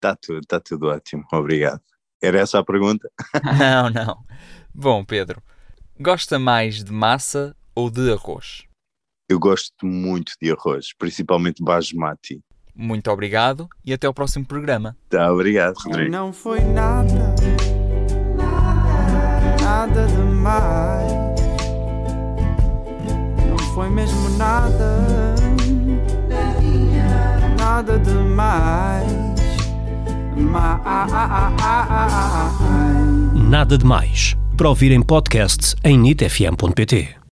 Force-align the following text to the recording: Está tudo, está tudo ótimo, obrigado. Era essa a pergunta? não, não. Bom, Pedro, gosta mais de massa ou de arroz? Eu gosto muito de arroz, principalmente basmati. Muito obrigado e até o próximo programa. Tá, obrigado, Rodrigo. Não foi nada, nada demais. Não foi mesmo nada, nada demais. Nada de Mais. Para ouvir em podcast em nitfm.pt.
Está 0.00 0.16
tudo, 0.16 0.40
está 0.40 0.58
tudo 0.58 0.86
ótimo, 0.86 1.26
obrigado. 1.30 1.82
Era 2.22 2.40
essa 2.40 2.58
a 2.58 2.64
pergunta? 2.64 3.10
não, 3.60 3.90
não. 3.90 4.24
Bom, 4.74 5.04
Pedro, 5.04 5.42
gosta 6.00 6.38
mais 6.38 6.82
de 6.82 6.90
massa 6.90 7.54
ou 7.74 7.90
de 7.90 8.10
arroz? 8.10 8.64
Eu 9.28 9.38
gosto 9.38 9.84
muito 9.84 10.32
de 10.40 10.50
arroz, 10.50 10.94
principalmente 10.98 11.62
basmati. 11.62 12.40
Muito 12.74 13.10
obrigado 13.10 13.68
e 13.84 13.92
até 13.92 14.08
o 14.08 14.14
próximo 14.14 14.46
programa. 14.46 14.96
Tá, 15.10 15.30
obrigado, 15.30 15.76
Rodrigo. 15.76 16.10
Não 16.10 16.32
foi 16.32 16.60
nada, 16.60 17.34
nada 19.60 20.06
demais. 20.06 21.12
Não 23.50 23.58
foi 23.74 23.90
mesmo 23.90 24.30
nada, 24.38 25.04
nada 27.58 27.98
demais. 27.98 29.19
Nada 33.34 33.78
de 33.78 33.84
Mais. 33.84 34.36
Para 34.56 34.68
ouvir 34.68 34.92
em 34.92 35.02
podcast 35.02 35.74
em 35.82 35.98
nitfm.pt. 35.98 37.19